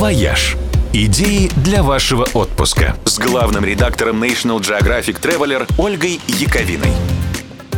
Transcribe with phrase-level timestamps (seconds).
[0.00, 0.56] «Вояж».
[0.94, 6.92] Идеи для вашего отпуска с главным редактором National Geographic Traveler Ольгой Яковиной.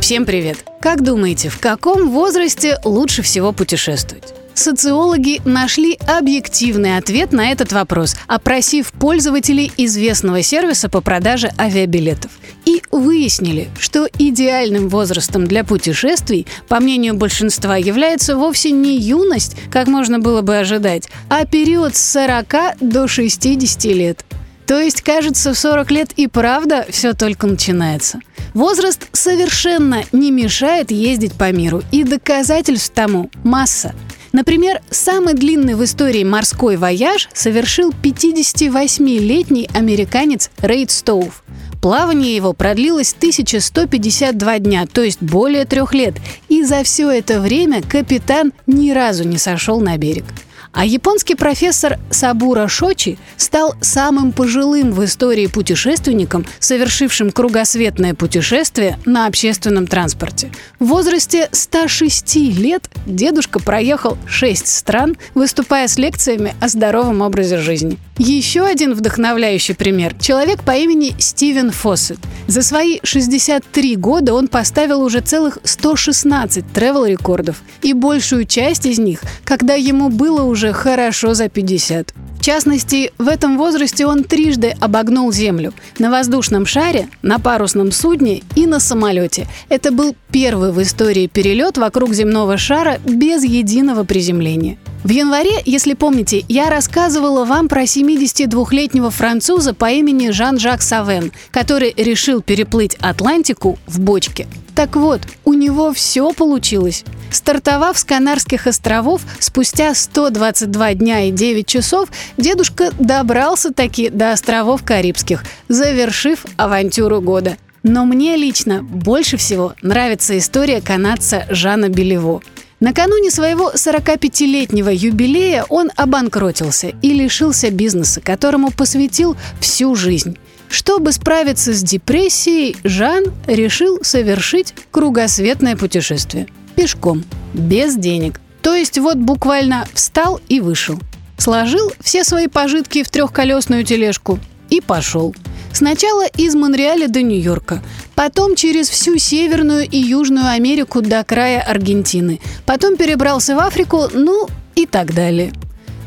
[0.00, 0.64] Всем привет!
[0.80, 4.34] Как думаете, в каком возрасте лучше всего путешествовать?
[4.58, 12.32] Социологи нашли объективный ответ на этот вопрос, опросив пользователей известного сервиса по продаже авиабилетов.
[12.64, 19.86] И выяснили, что идеальным возрастом для путешествий, по мнению большинства, является вовсе не юность, как
[19.86, 24.24] можно было бы ожидать, а период с 40 до 60 лет.
[24.66, 28.18] То есть, кажется, в 40 лет и правда все только начинается.
[28.54, 33.94] Возраст совершенно не мешает ездить по миру, и доказательств тому масса–
[34.32, 41.42] Например, самый длинный в истории морской вояж совершил 58-летний американец Рейд Стоув.
[41.80, 46.14] Плавание его продлилось 1152 дня, то есть более трех лет,
[46.48, 50.24] и за все это время капитан ни разу не сошел на берег.
[50.72, 59.26] А японский профессор Сабура Шочи стал самым пожилым в истории путешественником, совершившим кругосветное путешествие на
[59.26, 60.50] общественном транспорте.
[60.78, 67.98] В возрасте 106 лет дедушка проехал 6 стран, выступая с лекциями о здоровом образе жизни.
[68.18, 72.18] Еще один вдохновляющий пример– человек по имени Стивен Фоссет.
[72.48, 79.20] За свои 63 года он поставил уже целых 116 тревел-рекордов, и большую часть из них,
[79.44, 82.14] когда ему было уже уже хорошо за 50.
[82.38, 85.72] В частности, в этом возрасте он трижды обогнул Землю.
[85.98, 89.46] На воздушном шаре, на парусном судне и на самолете.
[89.68, 94.78] Это был первый в истории перелет вокруг земного шара без единого приземления.
[95.04, 101.94] В январе, если помните, я рассказывала вам про 72-летнего француза по имени Жан-Жак Савен, который
[101.96, 104.46] решил переплыть Атлантику в бочке.
[104.78, 107.02] Так вот, у него все получилось.
[107.32, 114.84] Стартовав с Канарских островов, спустя 122 дня и 9 часов, дедушка добрался таки до островов
[114.84, 117.56] Карибских, завершив авантюру года.
[117.82, 122.40] Но мне лично больше всего нравится история канадца Жана Белево.
[122.78, 130.38] Накануне своего 45-летнего юбилея он обанкротился и лишился бизнеса, которому посвятил всю жизнь.
[130.68, 136.46] Чтобы справиться с депрессией, Жан решил совершить кругосветное путешествие.
[136.76, 137.24] Пешком,
[137.54, 138.40] без денег.
[138.62, 140.98] То есть вот буквально встал и вышел.
[141.38, 144.38] Сложил все свои пожитки в трехколесную тележку
[144.70, 145.34] и пошел.
[145.72, 147.82] Сначала из Монреаля до Нью-Йорка,
[148.14, 154.48] потом через всю Северную и Южную Америку до края Аргентины, потом перебрался в Африку, ну
[154.74, 155.52] и так далее.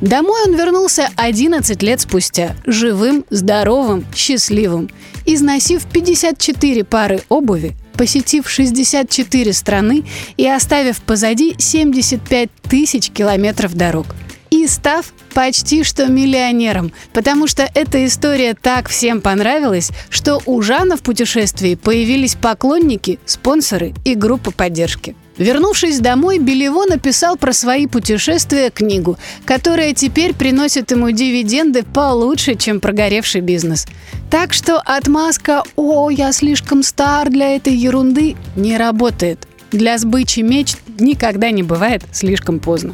[0.01, 4.89] Домой он вернулся 11 лет спустя, живым, здоровым, счастливым,
[5.27, 10.03] износив 54 пары обуви, посетив 64 страны
[10.37, 14.07] и оставив позади 75 тысяч километров дорог–
[14.51, 20.97] и став почти что миллионером, потому что эта история так всем понравилась, что у Жана
[20.97, 25.15] в путешествии появились поклонники, спонсоры и группа поддержки.
[25.37, 32.79] Вернувшись домой, Белево написал про свои путешествия книгу, которая теперь приносит ему дивиденды получше, чем
[32.79, 33.87] прогоревший бизнес.
[34.29, 39.47] Так что отмазка «О, я слишком стар для этой ерунды» не работает.
[39.71, 42.93] Для сбычи мечт никогда не бывает слишком поздно.